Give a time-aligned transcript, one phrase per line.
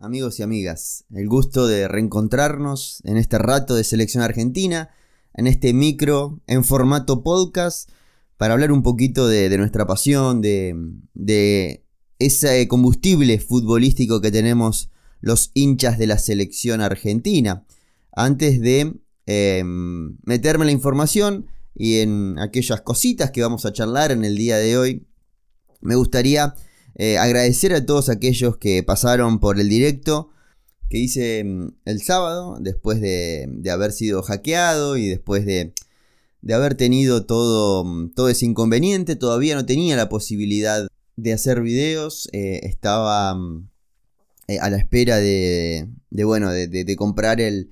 [0.00, 1.04] amigos y amigas.
[1.14, 4.90] El gusto de reencontrarnos en este rato de selección argentina,
[5.34, 7.90] en este micro en formato podcast,
[8.38, 11.84] para hablar un poquito de, nuestra pasión, de,
[12.18, 14.90] ese combustible futbolístico que tenemos
[15.20, 17.66] los hinchas de la selección argentina.
[18.12, 18.94] Antes de
[19.26, 24.36] em, meterme en la información y en aquellas cositas que vamos a charlar en el
[24.36, 25.06] día de hoy,
[25.82, 26.54] me gustaría
[26.96, 30.30] eh, agradecer a todos aquellos que pasaron por el directo
[30.90, 35.72] que hice mm, el sábado, después de, haber sido hackeado y después de,
[36.52, 39.16] haber tenido todo, mm, todo ese inconveniente.
[39.16, 42.28] Todavía no tenía la posibilidad de hacer videos.
[42.32, 43.68] Eh, estaba mm,
[44.48, 47.70] eh, a la espera de, bueno, de, comprar el,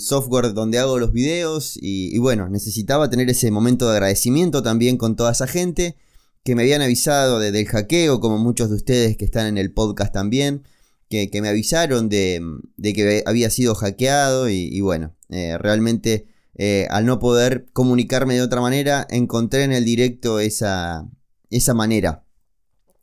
[0.00, 4.96] software donde hago los videos y, y, bueno, necesitaba tener ese momento de agradecimiento también
[4.96, 5.96] con toda esa gente
[6.44, 9.72] que me habían avisado de, del hackeo, como muchos de ustedes que están en el
[9.72, 10.64] podcast también,
[11.08, 12.42] que, me avisaron de,
[12.82, 18.62] que había sido hackeado y, bueno, eh, realmente eh, al no poder comunicarme de otra
[18.62, 21.06] manera, encontré en el directo esa,
[21.50, 22.24] esa manera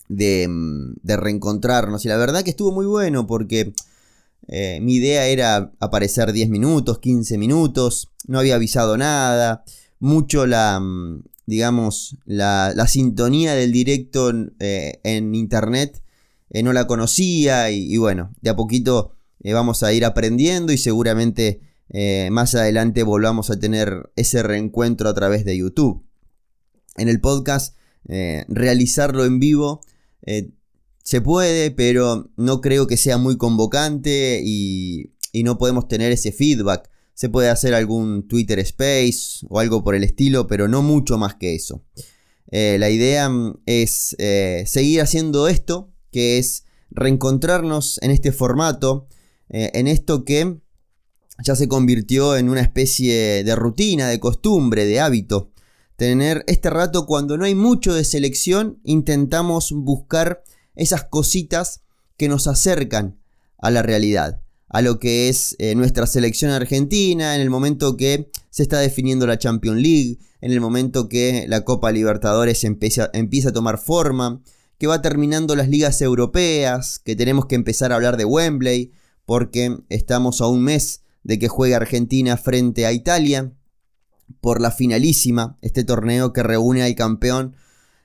[0.07, 0.47] de,
[1.03, 2.03] de, reencontrarnos.
[2.05, 3.73] Y la verdad que estuvo muy bueno porque
[4.47, 9.63] eh, mi idea era aparecer 10 minutos, 15 minutos, no había avisado nada.
[9.99, 10.81] Mucho la,
[11.49, 16.03] digamos, la, sintonía del directo eh, en internet
[16.51, 20.77] eh, no la conocía y, bueno, de a poquito eh, vamos a ir aprendiendo y
[20.77, 21.61] seguramente
[22.29, 26.05] más adelante volvamos a tener ese reencuentro a través de YouTube.
[26.97, 27.75] En el podcast,
[28.47, 29.81] realizarlo en vivo
[31.01, 35.13] se puede, pero no creo que sea muy convocante y
[35.43, 40.05] no podemos tener ese feedback se puede hacer algún Twitter Space o algo por el
[40.05, 41.83] estilo, pero no mucho más que eso.
[42.49, 49.09] Eh, la idea mm, es eh, seguir haciendo esto, que es reencontrarnos en este formato,
[49.49, 50.61] eh, en esto que
[51.43, 55.51] ya se convirtió en una especie de rutina, de costumbre, de hábito.
[55.97, 60.41] Tener este rato cuando no hay mucho de selección, intentamos buscar
[60.73, 61.81] esas cositas
[62.15, 63.19] que nos acercan
[63.57, 68.29] a la realidad a lo que es eh, nuestra selección argentina, en el momento que
[68.51, 73.51] se está definiendo la Champions League, en el momento que la Copa Libertadores empieza, a
[73.51, 74.41] tomar forma,
[74.77, 78.91] que va terminando las ligas europeas, que tenemos que empezar a hablar de Wembley,
[79.25, 83.51] porque estamos a un mes de que juegue Argentina frente a Italia
[84.39, 87.55] por la finalísima, este torneo que reúne al campeón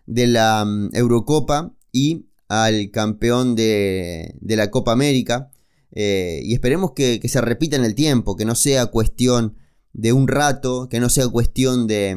[0.07, 5.51] de la mm, Eurocopa y al campeón de, de la Copa América.
[5.97, 9.57] Eh, y esperemos que, se repita en el tiempo, que no sea cuestión
[9.93, 12.17] de un rato, que no sea cuestión de,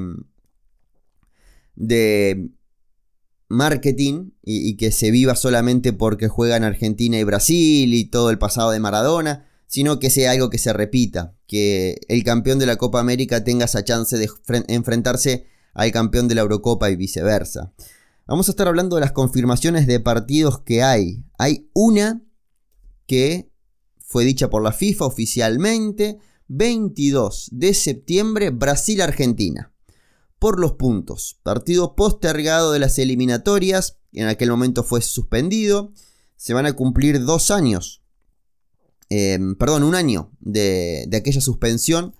[1.75, 2.49] de
[3.49, 8.71] marketing y, que se viva solamente porque juegan Argentina y Brasil y todo el pasado
[8.71, 12.99] de Maradona, sino que sea algo que se repita, que el campeón de la Copa
[12.99, 14.27] América tenga esa chance de
[14.69, 15.45] enfrentarse
[15.75, 17.73] al campeón de la Eurocopa y viceversa.
[18.25, 21.23] Vamos a estar hablando de las confirmaciones de partidos que hay.
[21.37, 22.23] Hay una
[23.05, 23.51] que
[24.07, 29.73] fue dicha por la FIFA oficialmente 22 de septiembre Brasil-Argentina.
[30.39, 35.91] Por los puntos, partido postergado de las eliminatorias, en aquel momento fue suspendido,
[36.37, 38.01] se van a cumplir dos años,
[39.09, 42.15] em, perdón, un año de, aquella suspensión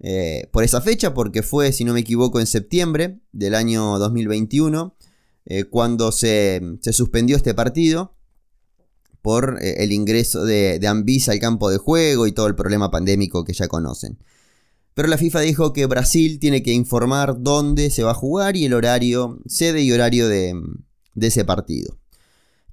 [0.00, 4.96] eh, por esa fecha, porque fue, si no me equivoco, en septiembre del año 2021,
[5.44, 8.17] eh, cuando se, se suspendió este partido
[9.28, 12.90] por eh, el ingreso de, de Anvisa al campo de juego y todo el problema
[12.90, 14.16] pandémico que ya conocen.
[14.94, 18.64] Pero la FIFA dijo que Brasil tiene que informar dónde se va a jugar y
[18.64, 20.58] el horario, sede y horario de,
[21.20, 21.98] ese partido.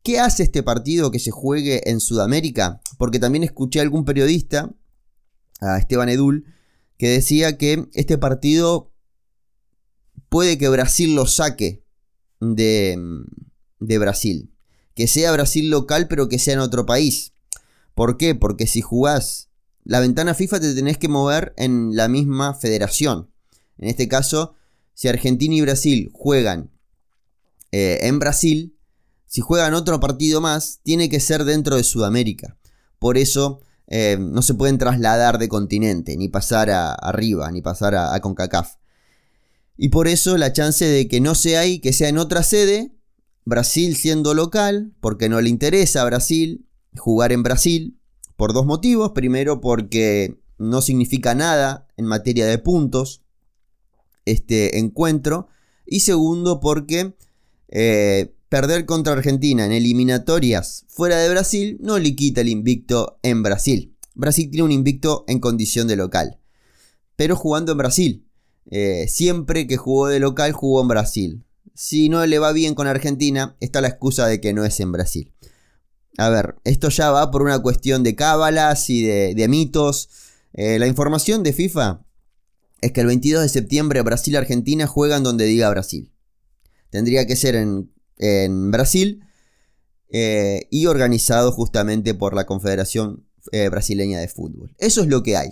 [0.02, 2.80] ¿Qué hace este partido que se juegue en Sudamérica?
[2.98, 4.74] Porque también escuché a algún periodista,
[5.60, 6.46] a Esteban Edul,
[6.98, 8.94] que decía que este partido
[10.30, 11.84] puede que Brasil lo saque
[12.40, 12.98] de,
[13.82, 14.55] de Brasil
[14.96, 17.34] que sea Brasil local, pero que sea en otro país.
[17.94, 18.34] ¿Por qué?
[18.34, 19.50] Porque si jugás
[19.86, 23.30] la ventana FIFA te tenés que mover en la misma federación.
[23.78, 24.56] En este caso,
[24.96, 26.72] si Argentina y Brasil juegan
[27.72, 28.76] eh, en Brasil,
[29.28, 32.58] si juegan otro partido más, tiene que ser dentro de Sudamérica.
[32.98, 37.94] Por eso eh, no se pueden trasladar de continente, ni pasar a, arriba, ni pasar
[37.94, 38.78] a, a CONCACAF.
[39.78, 42.95] Y por eso la chance de que no sea ahí, que sea en otra sede,
[43.46, 48.00] Brasil siendo local, porque no le interesa a Brasil jugar en Brasil,
[48.36, 49.12] por dos motivos.
[49.12, 53.22] Primero, porque no significa nada en materia de puntos
[54.26, 55.48] este encuentro.
[55.86, 57.16] Y segundo, porque
[57.70, 63.44] eh, perder contra Argentina en eliminatorias fuera de Brasil no le quita el invicto en
[63.44, 63.96] Brasil.
[64.14, 66.40] Brasil tiene un invicto en condición de local,
[67.16, 68.28] pero jugando en Brasil.
[68.72, 71.45] Eh, siempre que jugó de local jugó en Brasil.
[71.76, 74.94] Si no le va bien con Argentina, está la excusa de que no es en
[74.94, 75.34] Brasil.
[76.18, 80.10] A ver, esto ya va por una cuestión de cábalas y de, mitos.
[80.54, 82.06] Eh, la información de FIFA
[82.80, 86.14] es que el 22 de septiembre Brasil y Argentina juegan donde diga Brasil.
[86.90, 89.26] Tendría que ser en, Brasil
[90.08, 94.74] eh, y organizado justamente por la Confederación eh, Brasileña de Fútbol.
[94.78, 95.50] Eso es lo que hay.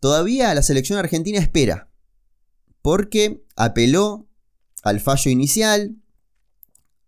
[0.00, 1.90] Todavía la selección argentina espera
[2.80, 4.26] porque apeló
[4.82, 5.96] al fallo inicial.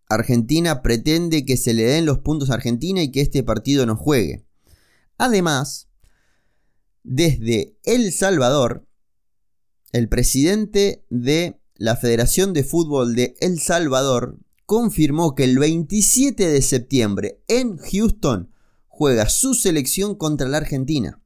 [0.08, 3.96] Argentina pretende que se le den los puntos a Argentina y que este partido no
[3.96, 4.46] juegue.
[5.18, 5.88] Además,
[7.02, 8.86] desde El Salvador,
[9.92, 16.62] el presidente de la Federación de Fútbol de El Salvador confirmó que el 27 de
[16.62, 18.50] septiembre en Houston
[18.88, 21.20] juega su selección contra la Argentina.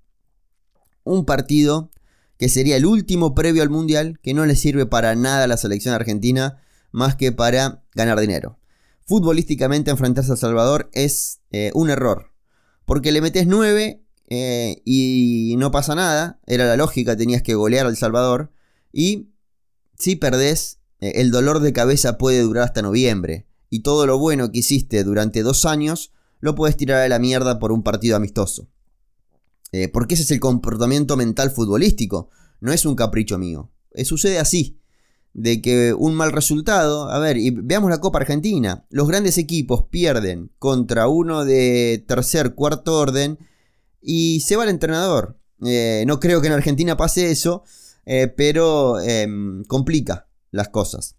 [1.04, 1.90] Un partido
[2.38, 5.56] que sería el último previo al Mundial que no le sirve para nada a la
[5.56, 6.62] selección argentina
[6.92, 8.58] más que para ganar dinero.
[9.04, 12.32] Futbolísticamente enfrentarse a Salvador es eh, un error,
[12.84, 17.86] porque le metes 9 eh, y no pasa nada, era la lógica, tenías que golear
[17.86, 18.52] al Salvador
[18.92, 19.30] y
[19.98, 23.46] si perdés, eh, el dolor de cabeza puede durar hasta noviembre.
[23.70, 27.58] Y todo lo bueno que hiciste durante dos años lo puedes tirar a la mierda
[27.58, 28.68] por un partido amistoso.
[29.72, 32.30] Eh, porque ese es el comportamiento mental futbolístico.
[32.60, 33.70] No es un capricho mío.
[33.92, 34.78] Eh, sucede así.
[35.34, 37.10] De que un mal resultado.
[37.10, 38.86] A ver, y veamos la Copa Argentina.
[38.90, 43.38] Los grandes equipos pierden contra uno de tercer, cuarto orden.
[44.00, 45.38] Y se va el entrenador.
[45.58, 47.64] no creo que en Argentina pase eso.
[48.10, 51.16] Eh, pero em, complica las cosas.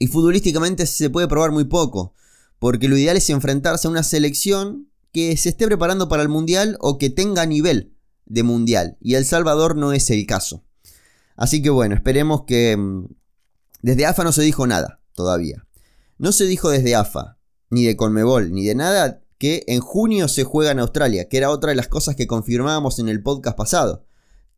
[0.00, 2.12] Y futbolísticamente se puede probar muy poco,
[2.58, 6.76] porque lo ideal es enfrentarse a una selección que se esté preparando para el Mundial
[6.80, 7.94] o que tenga nivel
[8.26, 8.96] de Mundial.
[9.00, 10.64] Y El Salvador no es el caso.
[11.36, 12.72] Así que bueno, esperemos que...
[12.72, 13.08] Em,
[13.82, 15.66] desde AFA no se dijo nada todavía.
[16.18, 17.38] No se dijo desde AFA,
[17.68, 21.50] ni de Conmebol, ni de nada que en junio se juega en Australia, que era
[21.50, 24.04] otra de las cosas que confirmábamos en el podcast pasado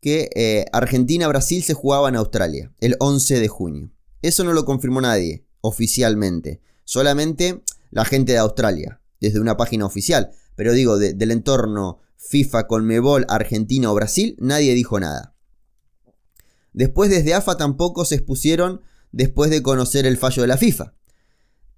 [0.05, 3.91] que eh, Argentina-Brasil se jugaba en Australia, el 11 de junio.
[4.21, 6.61] Eso no lo confirmó nadie, oficialmente.
[6.83, 10.29] Solamente la gente de Australia, desde una página oficial.
[10.55, 15.35] Pero digo, del entorno FIFA, Conmebol, Argentina o Brasil, nadie dijo nada.
[16.73, 18.81] Después desde AFA tampoco se expusieron
[19.11, 20.93] después de conocer el fallo de la FIFA,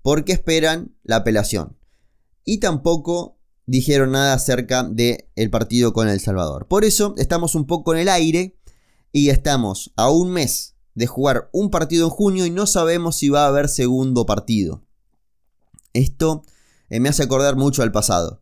[0.01, 1.77] porque esperan la apelación.
[2.43, 3.37] Y tampoco
[3.67, 6.67] dijeron nada acerca del el partido con El Salvador.
[6.67, 8.57] Por eso estamos un poco en el aire
[9.11, 13.29] y estamos a un mes de jugar un partido en junio y no sabemos si
[13.29, 14.83] va a haber segundo partido.
[15.93, 16.43] Esto
[16.89, 18.41] eh, me hace acordar mucho al pasado,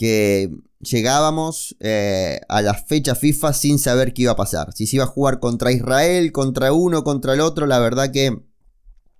[0.00, 4.72] que llegábamos eh, a la fecha FIFA sin saber qué iba a pasar.
[4.72, 8.42] Si se iba a jugar contra Israel, contra uno, contra el otro, la verdad que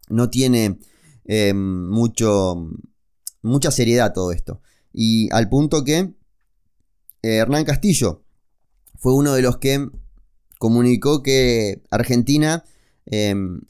[0.09, 0.79] no tiene
[1.27, 2.67] eh, mucho,
[3.43, 4.63] mucha seriedad todo esto.
[4.91, 6.15] Y al punto que eh,
[7.37, 8.25] Hernán Castillo
[8.99, 9.87] fue uno de los que
[10.59, 12.65] comunicó que Argentina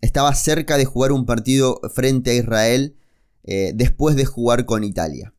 [0.01, 2.99] estaba cerca de jugar un partido frente a Israel
[3.43, 5.33] después de jugar con Italia.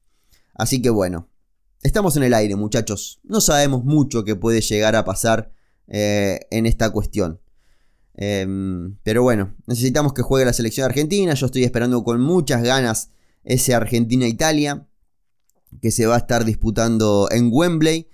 [0.56, 1.31] Así que bueno,
[1.84, 3.20] estamos en el aire muchachos.
[3.24, 5.52] No sabemos mucho que puede llegar a pasar
[5.88, 7.40] eh, en esta cuestión.
[8.16, 11.34] Em, pero bueno, necesitamos que juegue la selección argentina.
[11.34, 13.12] Yo estoy esperando con muchas ganas
[13.44, 14.88] ese Argentina-Italia
[15.82, 18.10] que se va a estar disputando en Wembley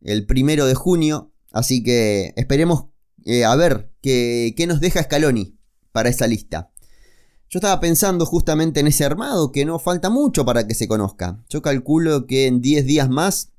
[0.00, 1.32] el primero de junio.
[1.52, 2.86] Así que esperemos
[3.24, 5.58] eh, a ver qué, nos deja Scaloni
[5.92, 6.72] para esa lista.
[7.50, 11.42] Yo estaba pensando justamente en ese armado que no falta mucho para que se conozca.
[11.48, 13.50] Yo calculo que en 10 días más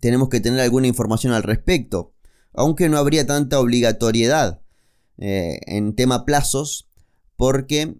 [0.00, 2.14] tenemos que tener alguna información al respecto.
[2.52, 4.60] Aunque no habría tanta obligatoriedad
[5.18, 6.88] eh, en tema plazos.
[7.36, 7.94] Porque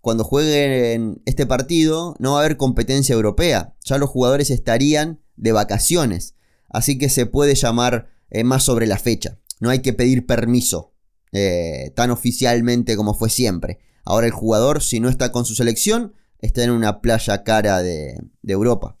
[0.00, 3.76] cuando jueguen este partido no va a haber competencia europea.
[3.84, 6.34] Ya los jugadores estarían de vacaciones.
[6.70, 9.38] Así que se puede llamar eh, más sobre la fecha.
[9.60, 10.94] No hay que pedir permiso
[11.32, 13.80] eh, tan oficialmente como fue siempre.
[14.06, 18.16] Ahora el jugador, si no está con su selección, está en una playa cara de,
[18.44, 18.96] Europa.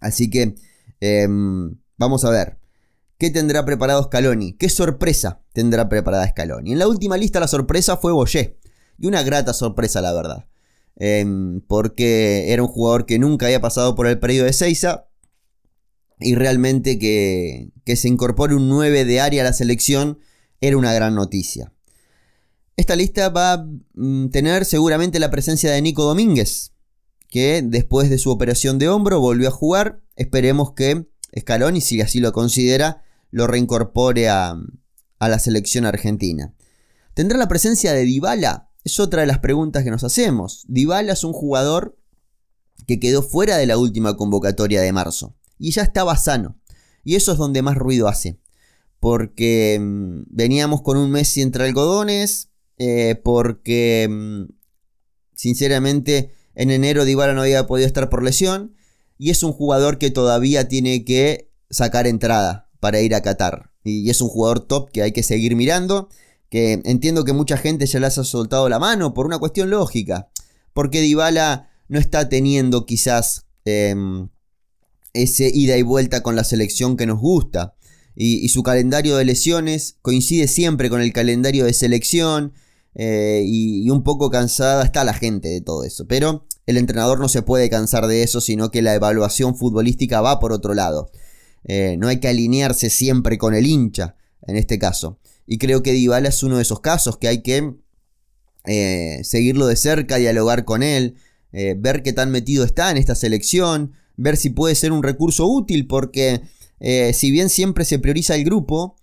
[0.00, 0.56] Así que
[1.00, 2.58] em, vamos a ver.
[3.18, 4.54] ¿Qué tendrá preparado Scaloni?
[4.54, 6.72] ¿Qué sorpresa tendrá preparada Scaloni?
[6.72, 8.58] En la última lista la sorpresa fue Boyé.
[8.98, 10.48] Y una grata sorpresa, la verdad.
[10.96, 15.06] Em, porque era un jugador que nunca había pasado por el periodo de Seiza.
[16.18, 20.18] Y realmente que, que se incorpore un 9 de área a la selección
[20.60, 21.72] era una gran noticia.
[22.76, 26.72] Esta lista va a mm, tener seguramente la presencia de Nico Domínguez,
[27.28, 30.02] que después de su operación de hombro volvió a jugar.
[30.14, 31.06] Esperemos que
[31.38, 34.56] Scaloni, si así lo considera, lo reincorpore a,
[35.18, 36.54] a la selección argentina.
[37.14, 38.70] ¿Tendrá la presencia de Dybala?
[38.84, 40.64] Es otra de las preguntas que nos hacemos.
[40.68, 41.98] Dybala es un jugador
[42.86, 46.58] que quedó fuera de la última convocatoria de marzo y ya estaba sano.
[47.04, 48.38] Y eso es donde más ruido hace.
[49.00, 54.52] Porque mm, veníamos con un Messi entre algodones, eh, porque mm,
[55.34, 58.74] sinceramente en enero Dybala no había podido estar por lesión
[59.18, 63.72] y es un jugador que todavía tiene que sacar entrada para ir a Qatar.
[63.84, 66.08] Y es un jugador top que hay que seguir mirando,
[66.50, 70.28] que entiendo que mucha gente ya le ha soltado la mano por una cuestión lógica,
[70.72, 74.28] porque Dybala no está teniendo quizás em,
[75.12, 77.74] ese ida y vuelta con la selección que nos gusta.
[78.14, 82.54] Y, su calendario de lesiones coincide siempre con el calendario de selección.
[82.98, 86.06] Eh, y, un poco cansada está la gente de todo eso.
[86.06, 90.40] Pero el entrenador no se puede cansar de eso, sino que la evaluación futbolística va
[90.40, 91.10] por otro lado.
[91.64, 95.18] Eh, no hay que alinearse siempre con el hincha, en este caso.
[95.46, 97.74] Y creo que Dybala es uno de esos casos que hay que
[98.64, 101.16] eh, seguirlo de cerca, dialogar con él,
[101.78, 105.86] ver qué tan metido está en esta selección, ver si puede ser un recurso útil,
[105.86, 106.42] porque
[107.14, 108.96] si bien siempre se prioriza el grupo,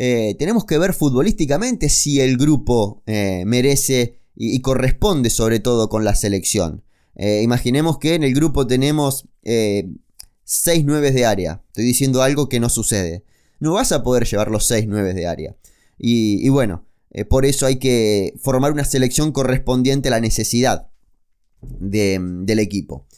[0.00, 6.04] eh, tenemos que ver futbolísticamente si el grupo eh, merece y, corresponde sobre todo con
[6.04, 6.84] la selección.
[7.16, 11.64] imaginemos que en el grupo tenemos 6 9 de área.
[11.66, 13.24] Estoy diciendo algo que no sucede.
[13.58, 15.56] No vas a poder llevar los 6 9 de área.
[15.98, 16.86] Y, bueno,
[17.28, 20.86] por eso hay que formar una selección correspondiente a la necesidad
[21.80, 23.08] del equipo.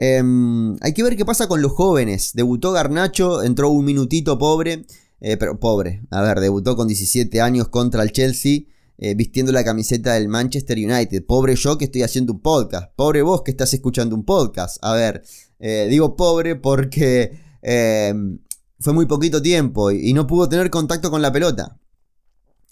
[0.00, 2.32] Em, hay que ver qué pasa con los jóvenes.
[2.34, 4.84] Debutó Garnacho, entró un minutito pobre,
[5.20, 6.02] eh, pero pobre.
[6.10, 8.60] A ver, debutó con 17 años contra el Chelsea,
[8.98, 11.24] eh, vistiendo la camiseta del Manchester United.
[11.26, 12.92] Pobre yo que estoy haciendo un podcast.
[12.94, 14.78] Pobre vos que estás escuchando un podcast.
[14.82, 15.22] A ver,
[15.58, 18.38] eh, digo pobre porque em,
[18.78, 21.78] fue muy poquito tiempo y, no pudo tener contacto con la pelota.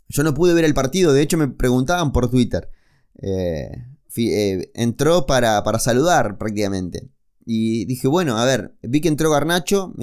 [0.08, 2.70] Yo no pude ver el partido, de hecho me preguntaban por Twitter.
[4.74, 7.10] entró para, para saludar prácticamente.
[7.44, 9.94] Y dije, bueno, a ver, vi que entró Garnacho,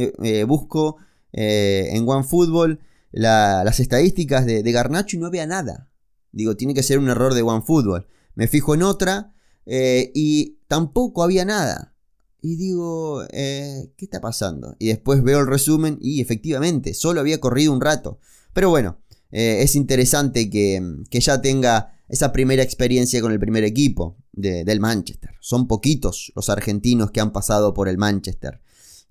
[0.48, 0.98] busco
[1.34, 2.80] eh, en OneFootball
[3.12, 5.92] las estadísticas de, Garnacho y no había nada.
[6.32, 8.08] Digo, tiene que ser un error de OneFootball.
[8.34, 9.34] Me fijo en otra
[9.66, 11.96] eh, y tampoco había nada.
[12.42, 14.75] Y digo, eh, ¿qué está pasando?
[14.80, 18.20] Y después veo el resumen y efectivamente, solo había corrido un rato.
[18.54, 19.00] Pero bueno,
[19.32, 25.32] es interesante que, que ya tenga esa primera experiencia con el primer equipo del Manchester.
[25.40, 28.62] Son poquitos los argentinos que han pasado por el Manchester.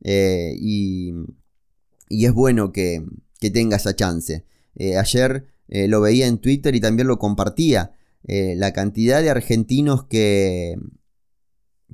[0.04, 1.12] Eh, y,
[2.20, 3.04] es bueno que,
[3.52, 4.44] tenga esa chance.
[4.74, 7.92] Eh, ayer eh, lo veía en Twitter y también lo compartía.
[8.24, 10.76] la cantidad de argentinos que,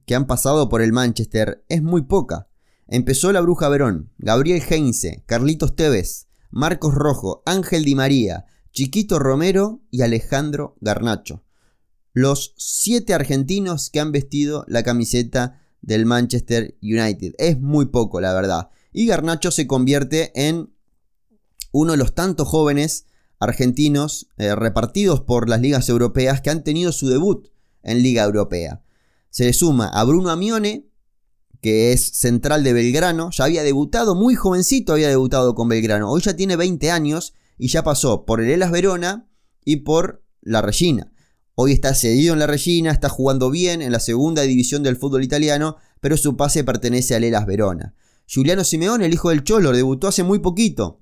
[0.04, 2.48] que han pasado por el Manchester es muy poca.
[2.86, 9.82] Empezó la Bruja Verón, Gabriel Heinze, Carlitos Tevez, Marcos Rojo, Ángel Di María, Chiquito Romero
[9.90, 11.44] y Alejandro Garnacho.
[12.12, 17.34] Los siete argentinos que han vestido la camiseta del Manchester United.
[17.38, 18.70] Es muy poco, la verdad.
[18.92, 20.72] Y Garnacho se convierte en
[21.72, 23.06] uno de los tantos jóvenes
[23.38, 27.48] argentinos eh, repartidos por las ligas europeas que han tenido su debut
[27.82, 28.82] en Liga Europea.
[29.30, 30.86] Se le suma a Bruno Amione,
[31.60, 36.20] que es central de Belgrano, ya había debutado muy jovencito, había debutado con Belgrano, hoy
[36.22, 39.28] ya tiene 20 años y ya pasó por el Elas Verona
[39.64, 41.12] y por la Regina.
[41.54, 45.24] Hoy está cedido en la Regina, está jugando bien en la segunda división del fútbol
[45.24, 47.94] italiano, pero su pase pertenece al Elas Verona.
[48.28, 51.00] Giuliano Simeone, el hijo del Cholo, debutó hace muy poquito.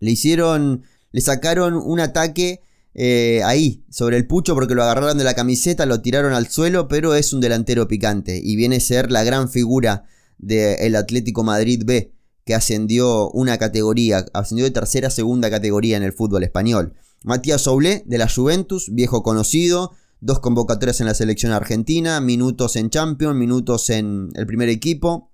[0.00, 2.60] Le hicieron, le sacaron un ataque
[2.92, 6.88] eh, ahí, sobre el pucho, porque lo agarraron de la camiseta, lo tiraron al suelo,
[6.88, 10.04] pero es un delantero picante y viene a ser la gran figura
[10.36, 12.12] del Atlético Madrid B
[12.44, 16.92] que ascendió una categoría, ascendió de tercera a segunda categoría en el fútbol español.
[17.24, 22.90] Matías Soule, de la Juventus, viejo conocido, dos convocatorias en la selección argentina, minutos en
[22.90, 25.32] Champions, minutos en el primer equipo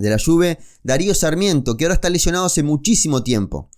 [0.00, 0.58] de la Juve.
[0.82, 3.70] Darío Sarmiento, que ahora está lesionado hace muchísimo tiempo.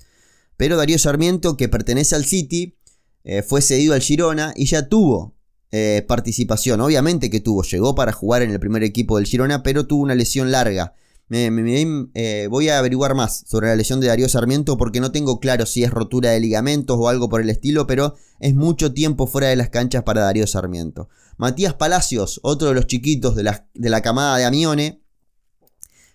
[0.56, 2.78] Pero Darío Sarmiento, que pertenece al City,
[3.24, 5.36] eh, fue cedido al Girona y ya tuvo
[5.70, 6.80] eh, participación.
[6.80, 10.14] Obviamente que tuvo, llegó para jugar en el primer equipo del Girona, pero tuvo una
[10.14, 10.94] lesión larga
[11.34, 15.64] eh, voy a averiguar más sobre la lesión de Darío Sarmiento porque no tengo claro
[15.64, 19.48] si es rotura de ligamentos o algo por el estilo, pero es mucho tiempo fuera
[19.48, 21.08] de las canchas para Darío Sarmiento.
[21.38, 25.01] Matías Palacios, otro de los chiquitos de la, de la camada de Amione,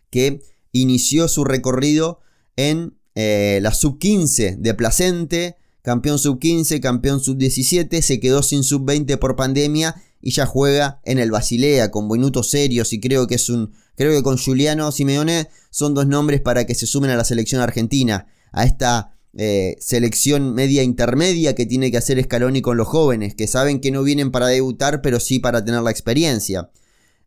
[0.10, 2.20] que inició su recorrido
[2.56, 9.36] en eh, la sub-15 de Placente, campeón sub-15, campeón sub-17, se quedó sin sub-20 por
[9.36, 13.74] pandemia y ya juega en el Basilea con minutos serios y creo que es un
[13.96, 17.62] creo que con Juliano Simeone son dos nombres para que se sumen a la selección
[17.62, 23.36] argentina, a esta eh, selección media intermedia que tiene que hacer Scaloni con los jóvenes,
[23.36, 26.70] que saben que no vienen para debutar, pero sí para tener la experiencia.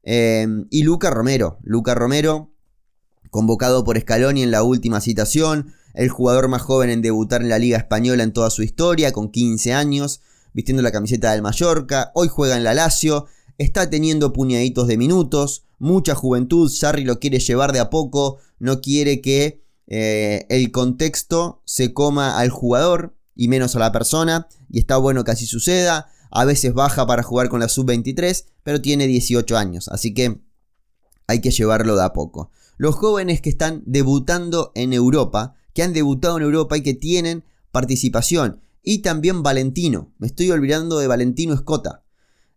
[0.02, 2.52] Eh, y Luca Romero, Luca Romero,
[3.30, 7.58] convocado por Scaloni en la última citación, el jugador más joven en debutar en la
[7.58, 10.20] Liga Española en toda su historia, con 15 años,
[10.52, 13.26] vistiendo la camiseta del Mallorca, hoy juega en la Lazio,
[13.58, 18.80] está teniendo puñaditos de minutos, mucha juventud, Sarri lo quiere llevar de a poco, no
[18.80, 24.78] quiere que eh, el contexto se coma al jugador y menos a la persona, y
[24.78, 29.06] está bueno que así suceda, a veces baja para jugar con la sub-23, pero tiene
[29.06, 30.40] 18 años, así que
[31.26, 32.50] hay que llevarlo de a poco.
[32.80, 37.44] Los jóvenes que están debutando en Europa, que han debutado en Europa y que tienen
[37.72, 38.62] participación.
[38.82, 42.04] Y también Valentino, me estoy olvidando de Valentino Escota,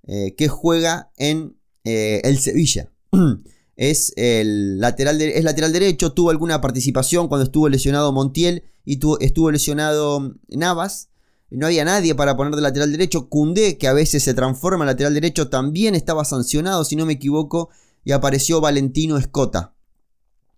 [0.07, 2.89] eh, que juega en eh, el Sevilla.
[3.75, 9.51] es el lateral, es lateral derecho, tuvo alguna participación cuando estuvo lesionado Montiel y estuvo
[9.51, 11.09] lesionado Navas.
[11.49, 13.27] No había nadie para poner de lateral derecho.
[13.27, 17.11] Cundé, que a veces se transforma en lateral derecho, también estaba sancionado, si no me
[17.11, 17.71] equivoco.
[18.05, 19.73] Y apareció Valentino Escota,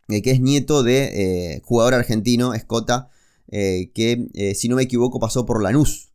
[0.10, 3.10] eh, que es nieto de jugador argentino, Escota,
[3.52, 6.10] eh, que eh, si no me equivoco pasó por Lanús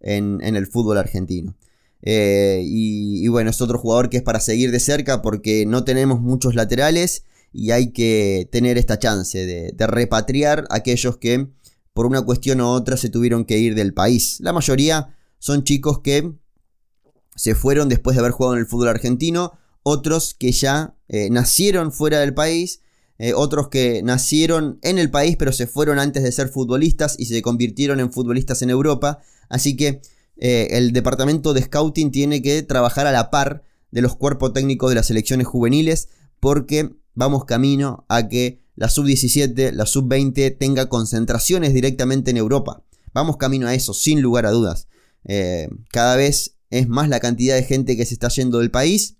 [0.00, 1.56] en, en el fútbol argentino.
[2.02, 6.20] Eh, y, bueno, es otro jugador que es para seguir de cerca porque no tenemos
[6.20, 11.48] muchos laterales y hay que tener esta chance de repatriar a aquellos que
[11.94, 14.38] por una cuestión u otra se tuvieron que ir del país.
[14.40, 16.32] La mayoría son chicos que
[17.34, 20.96] se fueron después de haber jugado en el fútbol argentino, otros que ya
[21.30, 22.80] nacieron fuera del país
[23.18, 27.26] eh, otros que nacieron en el país pero se fueron antes de ser futbolistas y
[27.26, 29.20] se convirtieron en futbolistas en Europa.
[29.48, 30.00] Así que
[30.36, 34.90] eh, el departamento de scouting tiene que trabajar a la par de los cuerpos técnicos
[34.90, 36.08] de las selecciones juveniles
[36.40, 42.82] porque vamos camino a que la sub-17, la sub-20 tenga concentraciones directamente en Europa.
[43.14, 44.88] Vamos camino a eso, sin lugar a dudas.
[45.24, 49.16] Eh, cada vez es más la cantidad de gente que se está yendo del país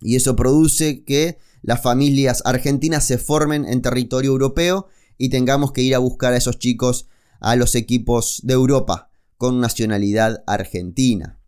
[0.00, 5.82] y eso produce que las familias argentinas se formen en territorio europeo y tengamos que
[5.82, 7.08] ir a buscar a esos chicos
[7.40, 11.38] a los equipos de Europa con nacionalidad argentina.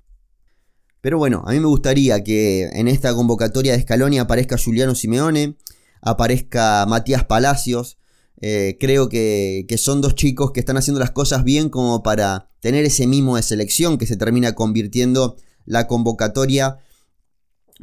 [1.01, 5.57] Pero bueno, a mí me gustaría que en esta convocatoria de Scaloni aparezca Juliano Simeone,
[6.01, 7.99] aparezca Matías Palacios.
[8.41, 12.49] Eh, creo que, que son dos chicos que están haciendo las cosas bien como para
[12.61, 16.79] tener ese mimo de selección que se termina convirtiendo la convocatoria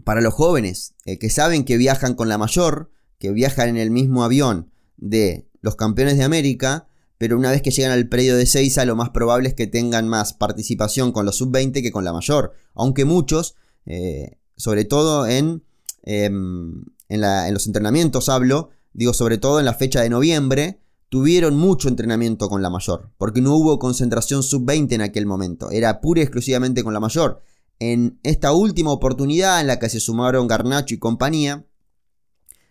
[0.04, 3.92] para los jóvenes eh, que saben que viajan con la mayor, que viajan en el
[3.92, 8.46] mismo avión de los campeones de América, pero una vez que llegan al predio de
[8.46, 12.14] Seiza, lo más probable es que tengan más participación con los sub-20 que con la
[12.14, 12.54] mayor.
[12.74, 15.64] Aunque muchos, eh, sobre todo en,
[16.04, 21.58] em, en, en los entrenamientos hablo, digo sobre todo en la fecha de noviembre, tuvieron
[21.58, 26.22] mucho entrenamiento con la mayor, porque no hubo concentración sub-20 en aquel momento, era pura
[26.22, 27.42] y exclusivamente con la mayor.
[27.80, 31.66] En esta última oportunidad en la que se sumaron Garnacho y compañía,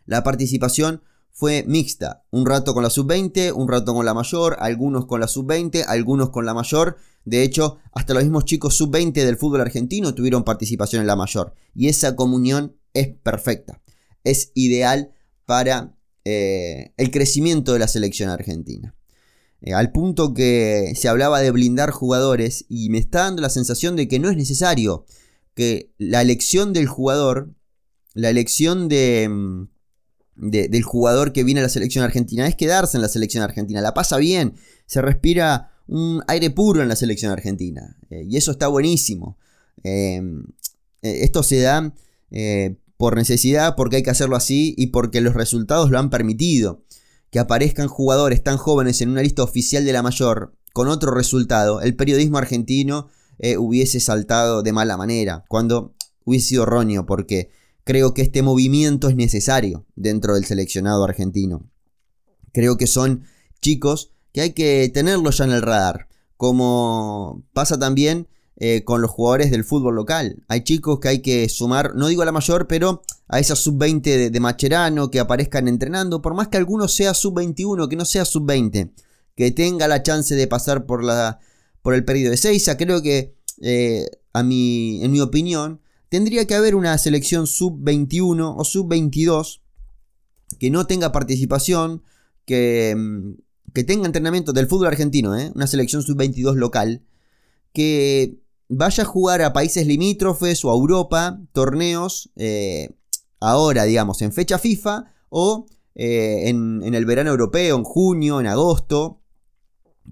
[0.04, 2.24] la participación fue mixta.
[2.30, 6.30] Un rato con la sub-20, un rato con la mayor, algunos con la sub-20, algunos
[6.30, 6.96] con la mayor.
[7.24, 11.54] De hecho, hasta los mismos chicos sub-20 del fútbol argentino tuvieron participación en la mayor.
[11.74, 13.80] Y esa comunión es perfecta.
[14.24, 15.12] Es ideal
[15.46, 15.94] para
[16.24, 18.94] eh, el crecimiento de la selección argentina.
[19.60, 23.96] Eh, al punto que se hablaba de blindar jugadores y me está dando la sensación
[23.96, 25.04] de que no es necesario
[25.54, 27.50] que la elección del jugador,
[28.14, 29.68] la elección de, mm,
[30.36, 33.94] del jugador que viene a la selección argentina es quedarse en la selección argentina, la
[33.94, 34.54] pasa bien,
[34.86, 39.38] se respira un aire puro en la selección argentina eh, y eso está buenísimo.
[39.82, 40.44] Em,
[41.02, 41.92] eh, esto se da
[42.98, 46.84] por necesidad, porque hay que hacerlo así y porque los resultados lo han permitido
[47.30, 51.80] que aparezcan jugadores tan jóvenes en una lista oficial de la mayor con otro resultado,
[51.80, 57.50] el periodismo argentino eh, hubiese saltado de mala manera, cuando hubiese sido erróneo, porque
[57.84, 61.70] creo que este movimiento es necesario dentro del seleccionado argentino.
[62.52, 63.24] Creo que son
[63.60, 68.28] chicos que hay que tenerlos ya en el radar, como pasa también
[68.60, 70.42] eh, con los jugadores del fútbol local.
[70.48, 74.30] Hay chicos que hay que sumar, no digo a la mayor, pero a esa sub-20
[74.30, 78.90] de, Macherano que aparezcan entrenando, por más que alguno sea sub-21, que no sea sub-20,
[79.36, 81.38] que tenga la chance de pasar por, la,
[81.82, 82.76] por el periodo de Seiza.
[82.76, 88.64] Creo que, eh, a mi, en mi opinión, tendría que haber una selección sub-21 o
[88.64, 89.60] sub-22
[90.58, 92.02] que no tenga participación,
[92.44, 92.96] que,
[93.72, 95.52] que tenga entrenamiento del fútbol argentino, ¿eh?
[95.54, 97.04] una selección sub-22 local,
[97.72, 102.90] que vaya a jugar a países limítrofes o a Europa, torneos, eh,
[103.40, 109.22] ahora, digamos, en fecha FIFA o eh, en, el verano europeo, en junio, en agosto,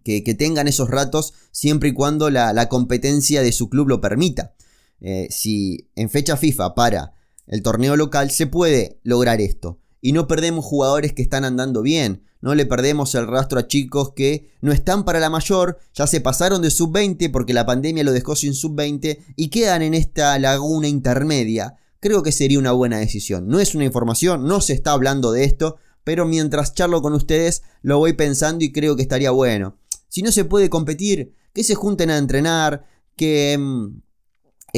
[0.05, 4.55] que, tengan esos ratos siempre y cuando la, competencia de su club lo permita.
[5.01, 7.12] Eh, si en fecha FIFA para
[7.47, 12.23] el torneo local se puede lograr esto y no perdemos jugadores que están andando bien.
[12.40, 16.21] No le perdemos el rastro a chicos que no están para la mayor, ya se
[16.21, 20.87] pasaron de sub-20 porque la pandemia lo dejó sin sub-20 y quedan en esta laguna
[20.87, 21.75] intermedia.
[21.99, 23.49] Creo que sería una buena decisión.
[23.49, 27.62] No es una información, no se está hablando de esto, pero mientras charlo con ustedes
[27.83, 29.77] lo voy pensando y creo que estaría bueno.
[30.07, 34.03] Si no se puede competir, que se junten a entrenar, que mm,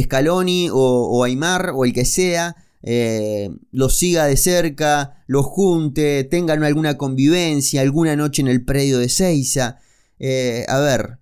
[0.04, 6.24] Scaloni o, o Aymar o el que sea eh, los siga de cerca, los junte,
[6.24, 9.78] tengan alguna convivencia, alguna noche en el predio de Seiza.
[10.18, 11.18] Eh, a ver,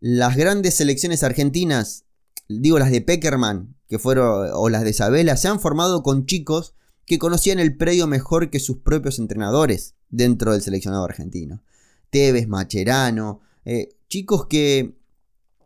[0.00, 2.04] las grandes selecciones argentinas,
[2.48, 6.74] digo las de Peckerman, que fueron, o las de Isabela, se han formado con chicos
[7.06, 11.62] que conocían el predio mejor que sus propios entrenadores dentro del seleccionado argentino.
[12.10, 14.96] Tevez, Macherano, eh, chicos que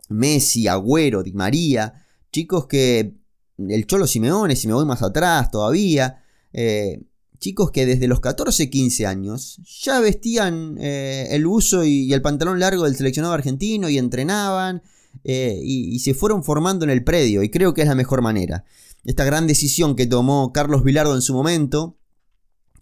[0.08, 3.14] Messi, Agüero, Di María, chicos que
[3.58, 7.02] el Cholo Simeone, si me voy más atrás todavía, eh,
[7.38, 12.58] chicos que desde los 14, 15 años ya vestían eh, el uso y, el pantalón
[12.58, 14.82] largo del seleccionado argentino y entrenaban
[15.24, 18.64] eh, y, se fueron formando en el predio y creo que es la mejor manera.
[19.04, 21.98] Esta gran decisión que tomó Carlos Vilardo en su momento,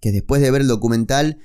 [0.00, 1.38] que después de ver el documental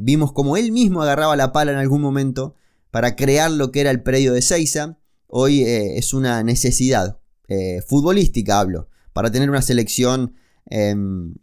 [0.00, 2.56] vimos como él mismo agarraba la pala en algún momento
[2.90, 4.98] para crear lo que era el predio de Seiza,
[5.28, 7.18] hoy es una necesidad
[7.48, 10.34] eh, futbolística hablo, para tener una selección
[10.66, 11.34] em,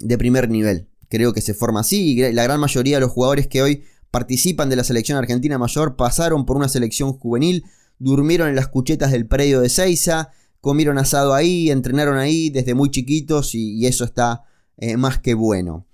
[0.00, 0.88] de primer nivel.
[1.08, 4.68] Creo que se forma así y la gran mayoría de los jugadores que hoy participan
[4.68, 7.64] de la selección argentina mayor pasaron por una selección juvenil,
[7.98, 10.30] durmieron en las cuchetas del predio de Seiza,
[10.60, 14.44] comieron asado ahí, entrenaron ahí desde muy chiquitos y, eso está
[14.78, 15.86] eh, más que bueno.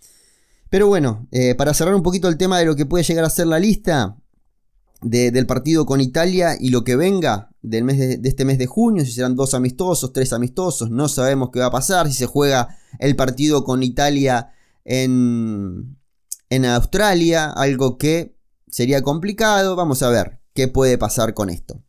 [0.71, 3.31] Pero bueno, eh, para cerrar un poquito el tema de lo que puede llegar a
[3.31, 4.17] ser la lista,
[5.03, 9.05] del partido con Italia y lo que venga del mes de, este mes de junio,
[9.05, 12.77] si serán dos amistosos, tres amistosos, no sabemos qué va a pasar, si se juega
[12.99, 14.53] el partido con Italia
[14.85, 15.97] en,
[16.51, 18.37] en Australia, algo que
[18.69, 21.83] sería complicado, vamos a ver qué puede pasar con esto.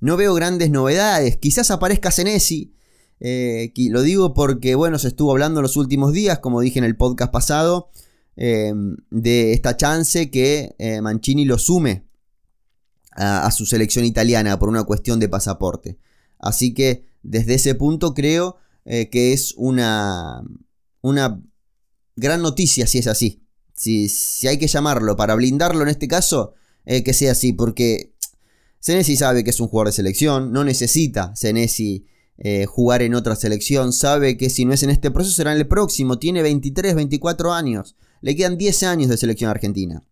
[0.00, 2.74] No veo grandes novedades, quizás aparezca Senesi,
[3.18, 6.84] eh, lo digo porque bueno, se estuvo hablando en los últimos días, como dije en
[6.84, 7.90] el podcast pasado,
[8.38, 12.04] Em, de esta chance que eh, Mancini lo sume
[13.12, 15.96] a, su selección italiana por una cuestión de pasaporte.
[16.38, 20.42] Así que desde ese punto creo eh, que es una,
[21.00, 21.42] una
[22.14, 23.42] gran noticia si es así.
[23.74, 26.52] Si, si, hay que llamarlo para blindarlo en este caso,
[26.84, 28.12] eh, que sea así, porque
[28.80, 32.06] Senesi sabe que es un jugador de selección, no necesita Senesi
[32.66, 35.66] jugar en otra selección, sabe que si no es en este proceso será en el
[35.66, 37.96] próximo, tiene 23, 24 años.
[38.26, 40.02] Le quedan 10 años de selección argentina.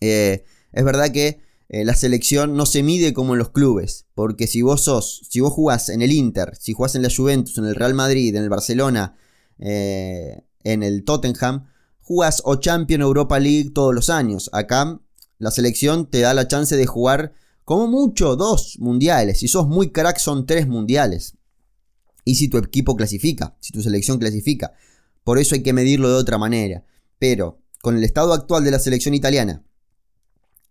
[0.00, 4.48] Eh, es verdad que eh, la selección no se mide como en los clubes, porque
[4.48, 7.66] si vos sos, si vos jugás en el Inter, si jugás en la Juventus, en
[7.66, 9.14] el Real Madrid, en el Barcelona,
[9.60, 11.68] eh, en el Tottenham,
[12.00, 14.50] jugás o Champion Europa League todos los años.
[14.52, 15.00] Acá
[15.38, 19.38] la selección te da la chance de jugar como mucho dos mundiales.
[19.38, 21.36] Si sos muy crack son tres mundiales.
[22.24, 24.72] Y si tu equipo clasifica, si tu selección clasifica.
[25.22, 26.84] Por eso hay que medirlo de otra manera.
[27.22, 29.62] Pero con el estado actual de la selección italiana,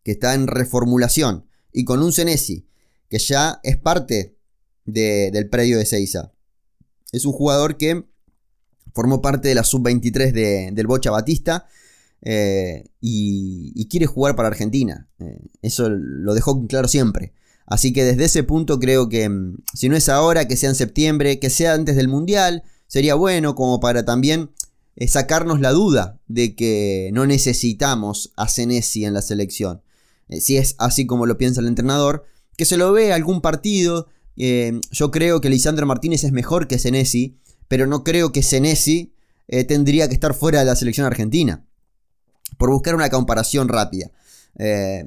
[0.03, 2.67] que está en reformulación, y con un Senesi,
[3.07, 4.35] que ya es parte
[4.83, 6.33] del predio de Seiza,
[7.13, 8.03] es un jugador que
[8.93, 11.67] formó parte de la sub-23 del Bocha Batista
[12.21, 15.07] eh, y, quiere jugar para Argentina.
[15.19, 17.31] Eh, eso lo dejó claro siempre.
[17.65, 20.75] Así que desde ese punto creo que mm, si no es ahora, que sea en
[20.75, 24.49] septiembre, que sea antes del Mundial, sería bueno como para también
[25.07, 29.81] sacarnos la duda de que no necesitamos a Senesi en la selección.
[30.31, 32.23] Eh, si es así como lo piensa el entrenador,
[32.57, 34.07] que se lo ve algún partido.
[34.37, 39.13] Eh, yo creo que Lisandro Martínez es mejor que Senesi, pero no creo que Senesi
[39.47, 41.65] eh, tendría que estar fuera de la selección argentina.
[42.57, 44.11] Por buscar una comparación rápida.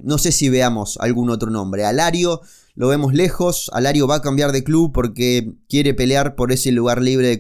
[0.03, 1.85] no sé si veamos algún otro nombre.
[1.85, 2.40] Alario
[2.75, 3.70] lo vemos lejos.
[3.73, 7.38] Alario va a cambiar de club porque quiere pelear por ese lugar libre de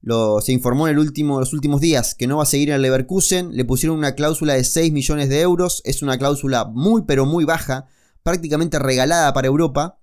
[0.00, 3.54] Cunagüero se informó en los últimos días que no va a seguir en el Leverkusen.
[3.56, 5.82] Le pusieron una cláusula de 6 millones de euros.
[5.84, 7.86] Es una cláusula muy pero muy baja,
[8.22, 9.98] prácticamente regalada para Europa.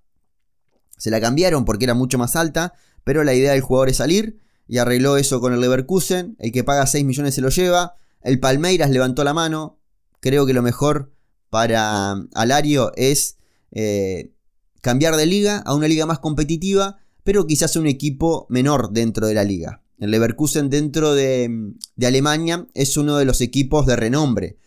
[0.97, 4.39] Se la cambiaron porque era mucho más alta, pero la idea del jugador es salir
[4.67, 6.36] y arregló eso con el Leverkusen.
[6.39, 7.95] El que paga 6 millones se lo lleva.
[8.21, 9.79] El Palmeiras levantó la mano.
[10.19, 11.13] creo que lo mejor
[11.49, 13.38] para Alario es
[13.71, 14.33] eh,
[14.81, 19.33] cambiar de liga a una liga más competitiva, pero quizás un equipo menor dentro de
[19.33, 19.81] la liga.
[19.99, 24.57] El Leverkusen dentro de, Alemania es uno de los equipos de renombre.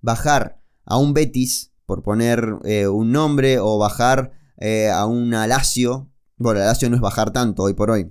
[0.00, 6.10] Bajar a un Betis, por poner eh, un nombre, o bajar eh, a un Lazio,
[6.36, 8.10] bueno, Lazio no es bajar tanto hoy por hoy,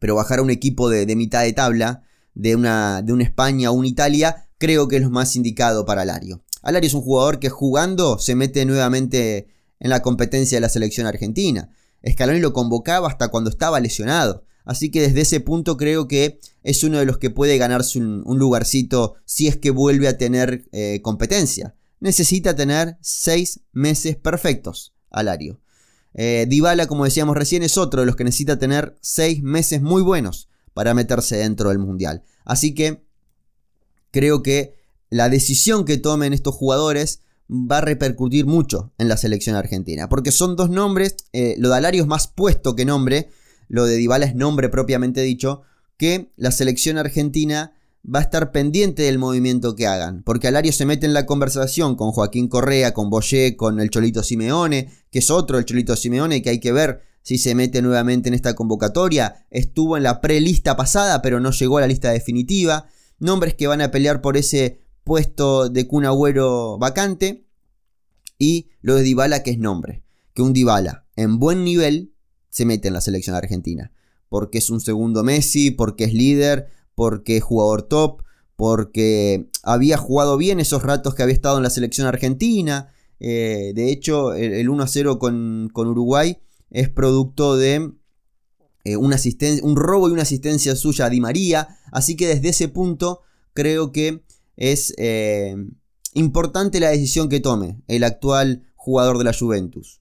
[0.00, 2.02] pero bajar a un equipo de, mitad de tabla,
[2.34, 6.02] de una, de una España o una Italia, creo que es lo más indicado para
[6.02, 6.42] Alario.
[6.62, 11.06] Alario es un jugador que jugando se mete nuevamente en la competencia de la selección
[11.06, 11.70] argentina.
[12.06, 14.45] Scaloni lo convocaba hasta cuando estaba lesionado.
[14.66, 18.38] Así que desde ese punto creo que es uno de los que puede ganarse un,
[18.38, 21.76] lugarcito si es que vuelve a tener eh, competencia.
[22.00, 25.60] Necesita tener seis meses perfectos, Alario.
[26.14, 30.02] Eh, Dybala, como decíamos recién, es otro de los que necesita tener seis meses muy
[30.02, 32.24] buenos para meterse dentro del Mundial.
[32.44, 33.06] Así que
[34.10, 34.74] creo que
[35.10, 40.08] la decisión que tomen estos jugadores va a repercutir mucho en la selección argentina.
[40.08, 43.30] Porque son dos nombres, eh, lo de Alario es más puesto que nombre,
[43.68, 45.62] lo de Dybala es nombre propiamente dicho,
[45.96, 47.72] que la selección argentina
[48.06, 51.96] va a estar pendiente del movimiento que hagan, porque Alario se mete en la conversación
[51.96, 56.42] con Joaquín Correa, con Boyé, con el Cholito Simeone, que es otro el Cholito Simeone
[56.42, 60.76] que hay que ver si se mete nuevamente en esta convocatoria, estuvo en la prelista
[60.76, 62.86] pasada, pero no llegó a la lista definitiva,
[63.18, 67.48] nombres que van a pelear por ese puesto de Kun Agüero vacante,
[68.38, 72.12] y lo de Dybala que es nombre, que un Dybala en buen nivel
[72.56, 73.92] se mete en la selección argentina.
[74.30, 78.22] Porque es un segundo Messi, porque es líder, porque es jugador top,
[78.56, 82.88] porque había jugado bien esos ratos que había estado en la selección argentina.
[83.20, 86.38] Eh, de hecho, el, 1-0 con, Uruguay
[86.70, 87.92] es producto de
[88.84, 91.76] eh, un robo y una asistencia suya a Di María.
[91.92, 93.20] Así que desde ese punto
[93.52, 94.24] creo que
[94.56, 95.56] es eh,
[96.14, 100.00] importante la decisión que tome el actual jugador de la Juventus.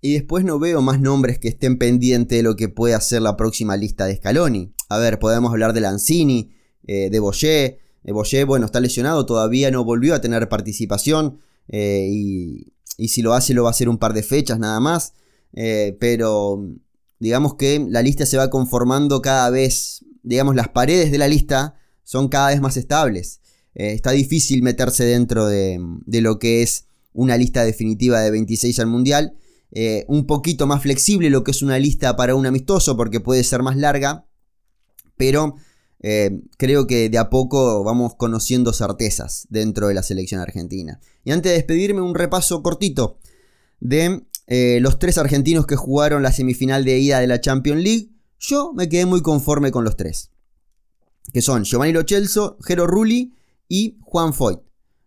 [0.00, 3.36] Y después no veo más nombres que estén pendientes de lo que puede hacer la
[3.36, 4.72] próxima lista de Scaloni.
[4.88, 6.52] A ver, podemos hablar de Lanzini,
[6.86, 7.78] eh, de Boyer.
[8.04, 11.40] Eh, Boyer, bueno, está lesionado, todavía no volvió a tener participación.
[11.68, 14.80] Eh, y, y, si lo hace, lo va a hacer un par de fechas nada
[14.80, 15.12] más.
[15.52, 16.64] pero
[17.18, 20.04] digamos que la lista se va conformando cada vez.
[20.22, 23.40] Digamos, las paredes de la lista son cada vez más estables.
[23.74, 28.86] está difícil meterse dentro de, de lo que es una lista definitiva de 26 al
[28.86, 29.34] Mundial.
[29.72, 33.44] Eh, un poquito más flexible lo que es una lista para un amistoso porque puede
[33.44, 34.26] ser más larga,
[35.16, 35.54] pero
[36.02, 41.00] eh, creo que de a poco vamos conociendo certezas dentro de la selección argentina.
[41.24, 43.18] Y antes de despedirme, un repaso cortito
[43.80, 48.10] de eh, los tres argentinos que jugaron la semifinal de ida de la Champions League.
[48.38, 50.30] Yo me quedé muy conforme con los tres,
[51.32, 53.34] que son Giovanni Lochelso, Jero Rulli
[53.68, 54.60] y Juan Foyt.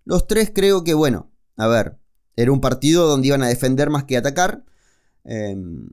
[0.06, 1.98] Los tres creo que, bueno, a ver,
[2.36, 4.64] era un partido donde iban a defender más que atacar.
[5.24, 5.90] Em,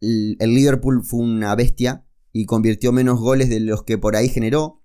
[0.00, 4.82] el, Liverpool fue una bestia y convirtió menos goles de los que por ahí generó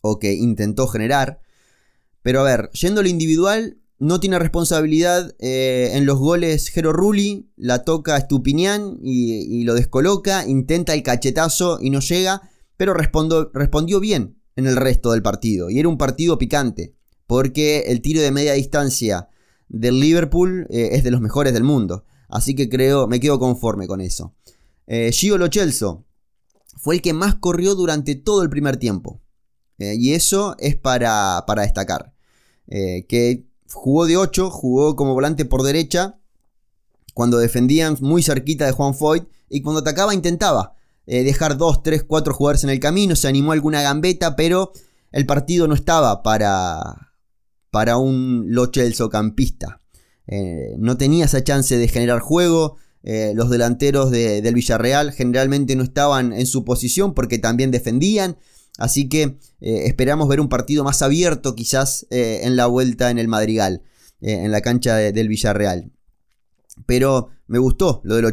[0.00, 1.40] o que intentó generar.
[2.22, 6.92] Pero a ver, yendo a lo individual, no tiene responsabilidad eh, en los goles Jero
[6.92, 12.42] Rulli, la toca Stupinian y, lo descoloca, intenta el cachetazo y no llega,
[12.76, 15.68] pero respondió bien en el resto del partido.
[15.68, 16.94] Y era un partido picante,
[17.26, 19.28] porque el tiro de media distancia
[19.68, 22.04] del Liverpool eh, es de los mejores del mundo.
[22.28, 24.34] Así que creo, me quedo conforme con eso.
[24.86, 25.48] Eh, Gio Lo
[26.76, 29.20] fue el que más corrió durante todo el primer tiempo.
[29.78, 32.12] Eh, y eso es para, para destacar.
[32.68, 36.18] Eh, que jugó de 8, jugó como volante por derecha.
[37.14, 39.26] Cuando defendían muy cerquita de Juan Foyt.
[39.48, 40.74] Y cuando atacaba intentaba
[41.06, 43.16] dejar 2, 3, 4 jugadores en el camino.
[43.16, 44.72] Se animó alguna gambeta, pero
[45.10, 47.07] el partido no estaba para,
[47.70, 48.70] para un Lo
[49.10, 49.82] campista.
[50.26, 52.76] Eh, no tenía esa chance de generar juego.
[53.02, 58.36] Eh, los delanteros del Villarreal generalmente no estaban en su posición porque también defendían.
[58.76, 63.26] Así que eh, esperamos ver un partido más abierto quizás en la vuelta en el
[63.26, 63.82] Madrigal,
[64.20, 65.90] en la cancha del Villarreal.
[66.86, 68.32] Pero me gustó lo de Lo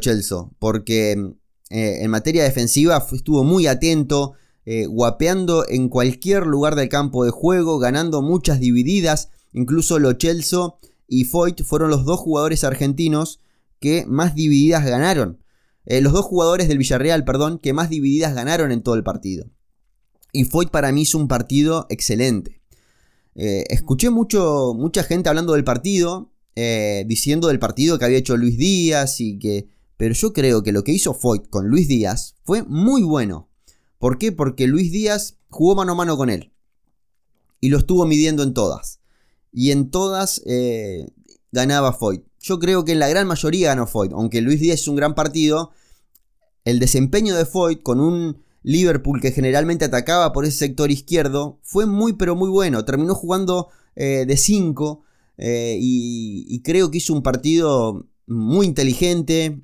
[0.60, 1.34] porque
[1.70, 4.34] en materia defensiva estuvo muy atento,
[4.66, 9.30] eh, guapeando en cualquier lugar del campo de juego, ganando muchas divididas.
[9.54, 13.40] Incluso Lo Celso y Foyt fueron los dos jugadores argentinos
[13.80, 15.40] que más divididas ganaron.
[15.86, 19.52] Eh, los dos jugadores del Villarreal, perdón, que más divididas ganaron en todo el partido.
[20.34, 22.64] Y Foyt para mí hizo un partido excelente.
[23.36, 26.32] Eh, escuché mucho, mucha gente hablando del partido,
[27.06, 29.68] diciendo del partido que había hecho Luis Díaz y que...
[29.98, 33.50] Pero yo creo que lo que hizo Foyt con Luis Díaz fue muy bueno.
[34.00, 34.32] ¿Por qué?
[34.32, 36.54] Porque Luis Díaz jugó mano a mano con él.
[37.60, 39.00] Y lo estuvo midiendo en todas.
[39.52, 41.08] y en todas eh,
[41.52, 42.24] ganaba Foyt.
[42.40, 45.16] Yo creo que en la gran mayoría ganó Foyt, aunque Luis Díaz es un gran
[45.16, 45.72] partido,
[46.66, 51.86] el desempeño de Foyt con un Liverpool que generalmente atacaba por ese sector izquierdo fue
[51.86, 52.84] muy pero muy bueno.
[52.84, 55.04] Terminó jugando eh, de 5
[55.38, 59.62] eh, y, creo que hizo un partido muy inteligente.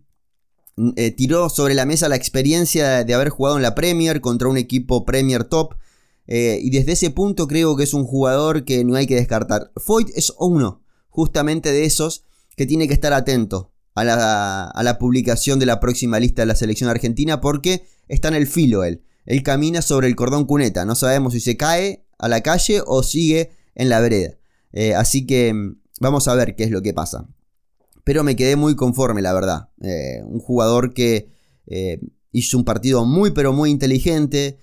[0.96, 4.58] Eh, tiró sobre la mesa la experiencia de haber jugado en la Premier contra un
[4.58, 5.76] equipo Premier top.
[6.28, 9.72] y desde ese punto creo que es un jugador que no hay que descartar.
[9.76, 12.24] Foyt es uno justamente de esos
[12.56, 14.04] que tiene que estar atento a
[14.84, 18.84] la, publicación de la próxima lista de la selección argentina porque está en el filo
[18.84, 19.04] él.
[19.26, 20.86] Él camina sobre el cordón cuneta.
[20.86, 24.38] No sabemos si se cae a la calle o sigue en la vereda.
[24.74, 27.28] Eh, así que mm, vamos a ver qué es lo que pasa.
[28.04, 29.70] Pero me quedé muy conforme, la verdad.
[29.82, 31.30] Eh, un jugador que
[31.68, 32.00] eh,
[32.32, 34.58] hizo un partido muy, pero muy inteligente,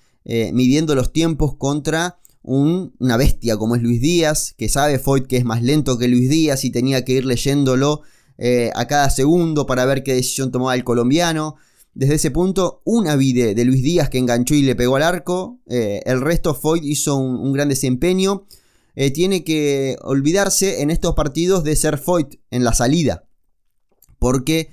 [0.53, 5.45] midiendo los tiempos contra una bestia como es Luis Díaz, que sabe Foyt que es
[5.45, 8.03] más lento que Luis Díaz y tenía que ir leyéndolo
[8.39, 11.57] eh, a cada segundo para ver qué decisión tomaba el colombiano.
[11.95, 15.59] Desde ese punto, una vide de Luis Díaz que enganchó y le pegó al arco.
[15.69, 18.47] Eh, el resto, Foyt hizo un, gran desempeño.
[18.95, 23.28] Eh, tiene que olvidarse en estos partidos de ser Foyt en la salida.
[24.19, 24.73] Porque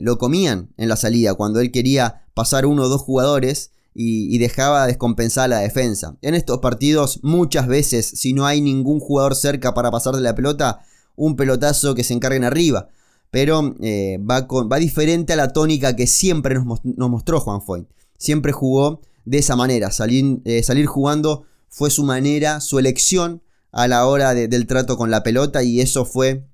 [0.00, 4.86] lo comían en la salida cuando él quería pasar uno o dos jugadores y, dejaba
[4.86, 6.16] descompensar la defensa.
[6.22, 10.82] En estos partidos, muchas veces, si no hay ningún jugador cerca para pasarle la pelota,
[11.16, 12.88] un pelotazo que se encarguen arriba.
[13.32, 17.88] Pero eh, va, va, diferente a la tónica que siempre nos, mostró Juan Foyt.
[18.16, 19.90] Siempre jugó de esa manera.
[19.90, 25.10] Salir, eh, salir jugando fue su manera, su elección a la hora del trato con
[25.10, 25.64] la pelota.
[25.64, 26.46] Y eso fue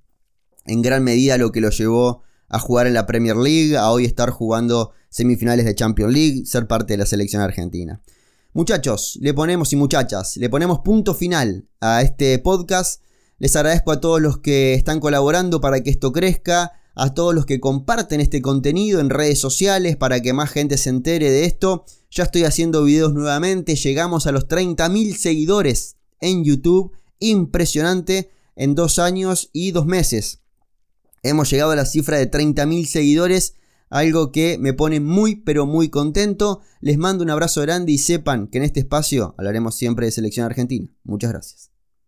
[0.64, 4.04] en gran medida lo que lo llevó a jugar en la Premier League, a hoy
[4.04, 8.00] estar jugando semifinales de Champions League, ser parte de la selección argentina.
[8.52, 13.02] Muchachos, le ponemos y muchachas, le ponemos punto final a este podcast.
[13.38, 17.46] Les agradezco a todos los que están colaborando para que esto crezca, a todos los
[17.46, 21.84] que comparten este contenido en redes sociales para que más gente se entere de esto.
[22.12, 29.00] Ya estoy haciendo videos nuevamente, llegamos a los 30.000 seguidores en YouTube, impresionante, en dos
[29.00, 30.43] años y dos meses.
[31.24, 33.54] Hemos llegado a la cifra de 30.000 seguidores,
[33.88, 36.60] algo que me pone muy pero muy contento.
[36.80, 40.44] Les mando un abrazo grande y sepan que en este espacio hablaremos siempre de selección
[40.44, 40.86] argentina.
[41.02, 41.73] Muchas gracias.